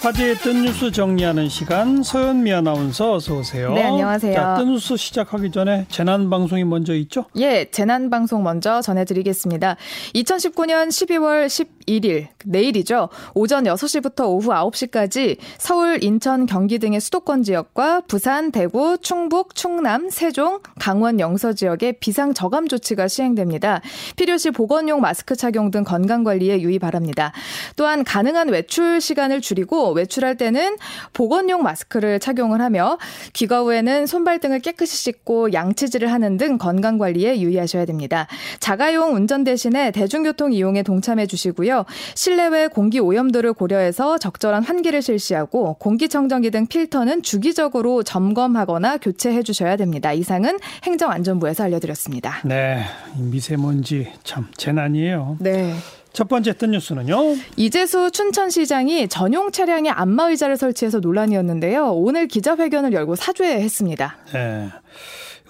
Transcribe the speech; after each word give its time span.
화제의 0.00 0.36
뜬 0.36 0.62
뉴스 0.62 0.90
정리하는 0.90 1.50
시간 1.50 2.02
서현미 2.02 2.50
아나운서 2.54 3.16
어서 3.16 3.36
오세요. 3.36 3.74
네, 3.74 3.82
안녕하세요. 3.82 4.34
자, 4.34 4.54
뜬 4.56 4.72
뉴스 4.72 4.96
시작하기 4.96 5.50
전에 5.50 5.84
재난 5.90 6.30
방송이 6.30 6.64
먼저 6.64 6.94
있죠? 6.94 7.26
예, 7.36 7.66
재난 7.70 8.08
방송 8.08 8.42
먼저 8.42 8.80
전해드리겠습니다. 8.80 9.76
2019년 10.14 10.88
12월 10.88 11.48
11일 11.90 12.28
내일이죠. 12.44 13.08
오전 13.34 13.64
6시부터 13.64 14.28
오후 14.28 14.50
9시까지 14.50 15.36
서울, 15.58 16.02
인천, 16.02 16.46
경기 16.46 16.78
등의 16.78 17.00
수도권 17.00 17.42
지역과 17.42 18.02
부산, 18.02 18.52
대구, 18.52 18.96
충북, 18.98 19.54
충남, 19.54 20.08
세종, 20.08 20.60
강원 20.78 21.20
영서 21.20 21.52
지역에 21.52 21.92
비상 21.92 22.32
저감 22.32 22.68
조치가 22.68 23.08
시행됩니다. 23.08 23.80
필요시 24.16 24.52
보건용 24.52 25.00
마스크 25.00 25.34
착용 25.36 25.70
등 25.70 25.84
건강 25.84 26.24
관리에 26.24 26.60
유의 26.60 26.78
바랍니다. 26.78 27.32
또한 27.76 28.04
가능한 28.04 28.48
외출 28.48 29.00
시간을 29.00 29.40
줄이고 29.40 29.92
외출할 29.92 30.36
때는 30.36 30.76
보건용 31.12 31.62
마스크를 31.62 32.20
착용을 32.20 32.60
하며 32.60 32.98
귀가 33.32 33.62
후에는 33.62 34.06
손발 34.06 34.38
등을 34.38 34.60
깨끗이 34.60 34.96
씻고 34.96 35.52
양치질을 35.52 36.12
하는 36.12 36.36
등 36.36 36.58
건강 36.58 36.98
관리에 36.98 37.40
유의하셔야 37.40 37.84
됩니다. 37.84 38.26
자가용 38.60 39.14
운전 39.14 39.44
대신에 39.44 39.90
대중교통 39.90 40.52
이용에 40.52 40.82
동참해 40.82 41.26
주시고요. 41.26 41.79
실내외 42.14 42.68
공기 42.68 43.00
오염도를 43.00 43.52
고려해서 43.52 44.18
적절한 44.18 44.64
환기를 44.64 45.02
실시하고 45.02 45.74
공기청정기 45.74 46.50
등 46.50 46.66
필터는 46.66 47.22
주기적으로 47.22 48.02
점검하거나 48.02 48.98
교체해 48.98 49.42
주셔야 49.42 49.76
됩니다. 49.76 50.12
이상은 50.12 50.58
행정안전부에서 50.84 51.64
알려드렸습니다. 51.64 52.40
네, 52.44 52.84
미세먼지 53.16 54.08
참 54.24 54.46
재난이에요. 54.56 55.36
네. 55.40 55.74
첫 56.12 56.28
번째 56.28 56.54
뜬 56.54 56.72
뉴스는요. 56.72 57.36
이재수 57.56 58.10
춘천시장이 58.10 59.08
전용 59.08 59.52
차량에 59.52 59.90
안마 59.90 60.30
의자를 60.30 60.56
설치해서 60.56 60.98
논란이었는데요. 60.98 61.92
오늘 61.92 62.26
기자회견을 62.26 62.92
열고 62.92 63.14
사죄했습니다. 63.14 64.16
네. 64.32 64.68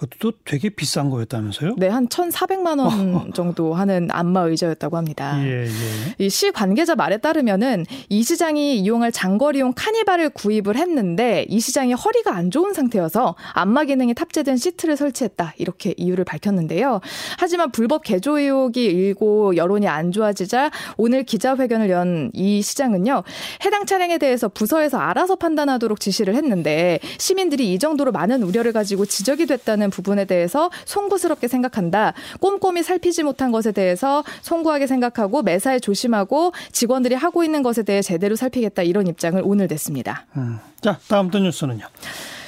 이것도 0.01 0.33
되게 0.45 0.69
비싼 0.69 1.09
거였다면서요? 1.09 1.75
네, 1.77 1.87
한 1.87 2.07
1,400만 2.07 2.79
원 2.79 3.31
정도 3.33 3.73
하는 3.73 4.07
안마 4.11 4.41
의자였다고 4.41 4.97
합니다. 4.97 5.37
예, 5.45 5.65
예. 5.65 5.69
이시 6.17 6.51
관계자 6.51 6.95
말에 6.95 7.17
따르면은 7.17 7.85
이 8.09 8.23
시장이 8.23 8.79
이용할 8.79 9.11
장거리용 9.11 9.73
카니발을 9.75 10.29
구입을 10.31 10.75
했는데 10.75 11.45
이 11.49 11.59
시장이 11.59 11.93
허리가 11.93 12.35
안 12.35 12.49
좋은 12.49 12.73
상태여서 12.73 13.35
안마 13.53 13.85
기능이 13.85 14.13
탑재된 14.13 14.57
시트를 14.57 14.97
설치했다. 14.97 15.53
이렇게 15.57 15.93
이유를 15.97 16.25
밝혔는데요. 16.25 16.99
하지만 17.37 17.71
불법 17.71 18.03
개조 18.03 18.39
의혹이 18.39 18.83
일고 18.83 19.55
여론이 19.55 19.87
안 19.87 20.11
좋아지자 20.11 20.71
오늘 20.97 21.23
기자회견을 21.23 21.89
연 21.89 22.31
이 22.33 22.61
시장은요. 22.61 23.23
해당 23.65 23.85
차량에 23.85 24.17
대해서 24.17 24.47
부서에서 24.47 24.97
알아서 24.97 25.35
판단하도록 25.35 25.99
지시를 25.99 26.35
했는데 26.35 26.99
시민들이 27.17 27.73
이 27.73 27.79
정도로 27.79 28.11
많은 28.11 28.43
우려를 28.43 28.71
가지고 28.73 29.05
지적이 29.05 29.45
됐다는 29.45 29.90
부분에 29.91 30.25
대해서 30.25 30.71
송구스럽게 30.85 31.47
생각한다. 31.47 32.13
꼼꼼히 32.39 32.81
살피지 32.81 33.21
못한 33.21 33.51
것에 33.51 33.71
대해서 33.71 34.23
송구하게 34.41 34.87
생각하고 34.87 35.43
매사에 35.43 35.79
조심하고 35.79 36.53
직원들이 36.71 37.13
하고 37.13 37.43
있는 37.43 37.61
것에 37.61 37.83
대해 37.83 38.01
제대로 38.01 38.35
살피겠다. 38.35 38.81
이런 38.81 39.05
입장을 39.05 39.39
오늘 39.45 39.67
냈습니다. 39.67 40.25
음. 40.37 40.59
자, 40.81 40.97
다음 41.07 41.29
또 41.29 41.37
뉴스는요. 41.37 41.85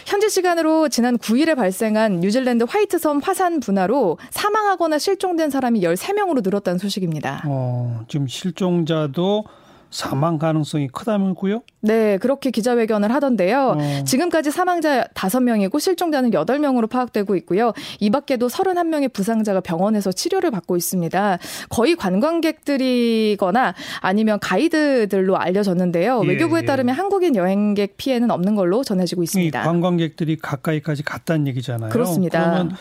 현지 0.05 0.29
시간으로 0.29 0.89
지난 0.89 1.17
9일에 1.17 1.55
발생한 1.55 2.19
뉴질랜드 2.19 2.65
화이트섬 2.67 3.19
화산 3.23 3.59
분화로 3.59 4.17
사망하거나 4.31 4.99
실종된 4.99 5.49
사람이 5.49 5.81
13명으로 5.81 6.43
늘었다는 6.43 6.77
소식입니다. 6.77 7.43
어, 7.45 8.01
지금 8.07 8.27
실종자도 8.27 9.45
사망 9.93 10.39
가능성이 10.39 10.87
크다면고요? 10.87 11.61
네, 11.81 12.17
그렇게 12.17 12.49
기자회견을 12.49 13.13
하던데요. 13.13 13.77
어. 13.77 14.03
지금까지 14.03 14.49
사망자 14.49 15.05
5명이고 15.13 15.79
실종자는 15.79 16.31
8명으로 16.31 16.89
파악되고 16.89 17.35
있고요. 17.37 17.73
이 17.99 18.09
밖에도 18.09 18.47
31명의 18.47 19.13
부상자가 19.13 19.61
병원에서 19.61 20.11
치료를 20.11 20.49
받고 20.49 20.77
있습니다. 20.77 21.37
거의 21.69 21.95
관광객들이거나 21.95 23.75
아니면 24.01 24.39
가이드들로 24.39 25.37
알려졌는데요. 25.37 26.21
예, 26.23 26.27
외교부에 26.27 26.61
예. 26.63 26.65
따르면 26.65 26.95
한국인 26.95 27.35
여행객 27.35 27.97
피해는 27.97 28.31
없는 28.31 28.55
걸로 28.55 28.83
전해지고 28.83 29.21
이 29.21 29.25
있습니다. 29.25 29.61
관광객들이 29.61 30.37
가까이까지 30.37 31.03
갔다는 31.03 31.47
얘기잖아요. 31.47 31.91
그렇습니다. 31.91 32.39
그러면 32.39 32.75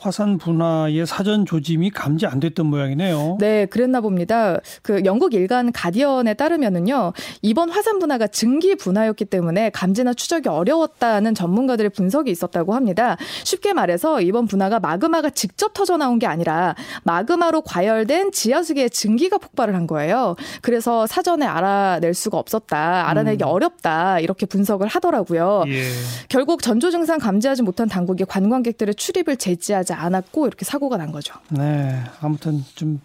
화산 0.00 0.38
분화의 0.38 1.06
사전 1.06 1.44
조짐이 1.44 1.90
감지 1.90 2.26
안 2.26 2.40
됐던 2.40 2.66
모양이네요. 2.66 3.38
네, 3.40 3.66
그랬나 3.66 4.00
봅니다. 4.00 4.60
그 4.82 5.02
영국 5.04 5.34
일간 5.34 5.72
가디언에 5.72 6.34
따르면은요, 6.34 7.12
이번 7.42 7.70
화산 7.70 7.98
분화가 7.98 8.28
증기 8.28 8.76
분화였기 8.76 9.24
때문에 9.24 9.70
감지나 9.70 10.14
추적이 10.14 10.48
어려웠다는 10.48 11.34
전문가들의 11.34 11.90
분석이 11.90 12.30
있었다고 12.30 12.74
합니다. 12.74 13.16
쉽게 13.44 13.72
말해서 13.72 14.20
이번 14.20 14.46
분화가 14.46 14.80
마그마가 14.80 15.30
직접 15.30 15.74
터져 15.74 15.96
나온 15.96 16.18
게 16.18 16.26
아니라 16.26 16.74
마그마로 17.04 17.62
과열된 17.62 18.32
지하수계의 18.32 18.90
증기가 18.90 19.38
폭발을 19.38 19.74
한 19.74 19.86
거예요. 19.86 20.36
그래서 20.62 21.06
사전에 21.06 21.46
알아낼 21.46 22.14
수가 22.14 22.38
없었다, 22.38 23.08
알아내기 23.08 23.42
어렵다 23.44 24.20
이렇게 24.20 24.46
분석을 24.46 24.86
하더라고요. 24.86 25.64
예. 25.68 25.82
결국 26.28 26.62
전조 26.62 26.90
증상 26.90 27.18
감지하지 27.18 27.62
못한 27.62 27.88
당국이 27.88 28.24
관광객들의 28.24 28.94
출입을 28.94 29.36
제지하지 29.36 29.87
않았고 29.94 30.46
이렇게 30.46 30.64
사고가 30.64 30.96
난 30.96 31.12
거죠. 31.12 31.34
네. 31.50 32.02
아무튼 32.20 32.64
좀 32.74 33.00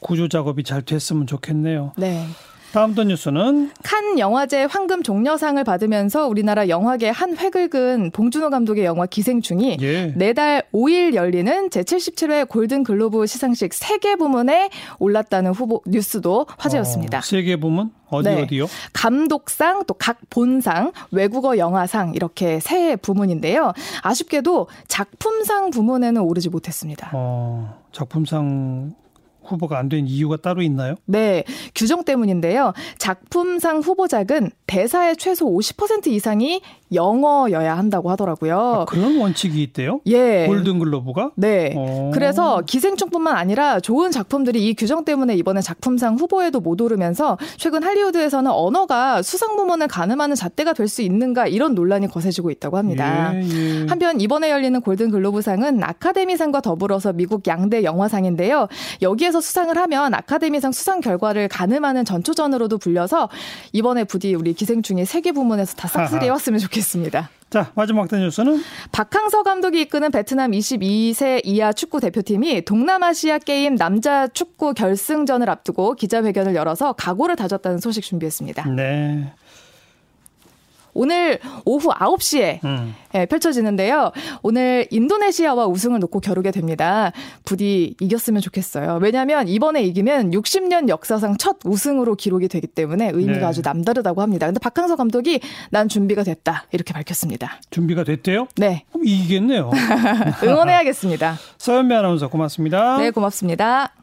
구조 0.00 0.28
작업이 0.28 0.62
잘 0.62 0.82
됐으면 0.82 1.26
좋겠네요. 1.26 1.92
네. 1.96 2.26
다음 2.76 2.94
또 2.94 3.04
뉴스는 3.04 3.70
칸 3.82 4.18
영화제 4.18 4.64
황금 4.64 5.02
종려상을 5.02 5.64
받으면서 5.64 6.28
우리나라 6.28 6.68
영화계 6.68 7.08
한 7.08 7.34
획을 7.34 7.70
그은 7.70 8.10
봉준호 8.10 8.50
감독의 8.50 8.84
영화 8.84 9.06
기생충이 9.06 9.78
예. 9.80 10.12
내달 10.14 10.62
5일 10.74 11.14
열리는 11.14 11.70
제77회 11.70 12.46
골든 12.46 12.84
글로브 12.84 13.26
시상식 13.26 13.72
세개 13.72 14.16
부문에 14.16 14.68
올랐다는 14.98 15.52
후보 15.52 15.80
뉴스도 15.86 16.44
화제였습니다. 16.58 17.16
어, 17.16 17.20
세계 17.22 17.56
부문 17.56 17.92
어디 18.10 18.28
네. 18.28 18.42
어디요? 18.42 18.66
감독상 18.92 19.84
또 19.86 19.94
각 19.98 20.18
본상 20.28 20.92
외국어 21.12 21.56
영화상 21.56 22.12
이렇게 22.14 22.60
세 22.60 22.96
부문인데요. 22.96 23.72
아쉽게도 24.02 24.68
작품상 24.86 25.70
부문에는 25.70 26.20
오르지 26.20 26.50
못했습니다. 26.50 27.10
어, 27.14 27.80
작품상 27.92 28.94
후보가 29.50 29.78
안 29.78 29.86
된 29.88 30.06
이유가 30.08 30.36
따로 30.36 30.62
있나요? 30.62 30.96
네, 31.06 31.44
규정 31.74 32.02
때문인데요. 32.02 32.72
작품상 32.98 33.78
후보작은 33.78 34.50
대사의 34.66 35.16
최소 35.16 35.46
50% 35.46 36.08
이상이 36.08 36.60
영어여야 36.92 37.76
한다고 37.76 38.10
하더라고요. 38.10 38.58
아, 38.58 38.84
그런 38.84 39.16
원칙이 39.18 39.62
있대요? 39.62 40.00
예. 40.06 40.46
골든글로브가? 40.46 41.32
네. 41.36 41.72
어. 41.76 42.10
그래서 42.14 42.62
기생충뿐만 42.66 43.36
아니라 43.36 43.80
좋은 43.80 44.10
작품들이 44.10 44.66
이 44.68 44.74
규정 44.74 45.04
때문에 45.04 45.34
이번에 45.36 45.60
작품상 45.60 46.16
후보에도 46.16 46.60
못 46.60 46.80
오르면서 46.80 47.38
최근 47.56 47.82
할리우드에서는 47.82 48.50
언어가 48.50 49.22
수상 49.22 49.56
부문을 49.56 49.88
가늠하는 49.88 50.34
잣대가 50.36 50.72
될 50.72 50.86
수 50.86 51.02
있는가 51.02 51.48
이런 51.48 51.74
논란이 51.74 52.06
거세지고 52.06 52.52
있다고 52.52 52.76
합니다. 52.78 53.32
예, 53.34 53.40
예. 53.42 53.86
한편 53.88 54.20
이번에 54.20 54.50
열리는 54.50 54.80
골든 54.80 55.10
글로브상은 55.10 55.82
아카데미상과 55.82 56.60
더불어서 56.60 57.12
미국 57.12 57.44
양대 57.48 57.82
영화상인데요. 57.82 58.68
여기에서 59.02 59.35
수상을 59.40 59.76
하면 59.76 60.14
아카데미상 60.14 60.72
수상 60.72 61.00
결과를 61.00 61.48
가늠하는 61.48 62.04
전초전으로도 62.04 62.78
불려서 62.78 63.28
이번에 63.72 64.04
부디 64.04 64.34
우리 64.34 64.52
기생충이 64.54 65.04
세계 65.04 65.32
부문에서 65.32 65.74
다 65.76 65.88
싹쓸이 65.88 66.24
해왔으면 66.24 66.58
좋겠습니다. 66.60 67.30
자, 67.48 67.70
마지막 67.74 68.08
단 68.08 68.20
뉴스는 68.20 68.60
박항서 68.90 69.44
감독이 69.44 69.80
이끄는 69.82 70.10
베트남 70.10 70.50
22세 70.50 71.40
이하 71.44 71.72
축구 71.72 72.00
대표팀이 72.00 72.64
동남아시아 72.64 73.38
게임 73.38 73.76
남자 73.76 74.26
축구 74.26 74.74
결승전을 74.74 75.48
앞두고 75.48 75.94
기자회견을 75.94 76.56
열어서 76.56 76.92
각오를 76.94 77.36
다졌다는 77.36 77.78
소식 77.78 78.02
준비했습니다. 78.02 78.68
네. 78.70 79.32
오늘 80.96 81.38
오후 81.64 81.90
9시에 81.90 82.64
음. 82.64 82.94
예, 83.14 83.26
펼쳐지는데요. 83.26 84.12
오늘 84.42 84.86
인도네시아와 84.90 85.66
우승을 85.66 86.00
놓고 86.00 86.20
겨루게 86.20 86.50
됩니다. 86.50 87.12
부디 87.44 87.94
이겼으면 88.00 88.42
좋겠어요. 88.42 88.98
왜냐하면 89.00 89.48
이번에 89.48 89.82
이기면 89.82 90.32
60년 90.32 90.88
역사상 90.88 91.36
첫 91.38 91.56
우승으로 91.64 92.14
기록이 92.14 92.48
되기 92.48 92.66
때문에 92.66 93.10
의미가 93.14 93.40
네. 93.40 93.44
아주 93.44 93.62
남다르다고 93.62 94.22
합니다. 94.22 94.46
근데 94.46 94.58
박항서 94.60 94.96
감독이 94.96 95.40
난 95.70 95.88
준비가 95.88 96.22
됐다 96.24 96.66
이렇게 96.72 96.92
밝혔습니다. 96.92 97.60
준비가 97.70 98.04
됐대요? 98.04 98.48
네, 98.56 98.84
그럼 98.92 99.06
이기겠네요. 99.06 99.70
응원해야겠습니다. 100.44 101.36
서현미 101.58 101.94
아나운서 101.94 102.28
고맙습니다. 102.28 102.98
네, 102.98 103.10
고맙습니다. 103.10 103.95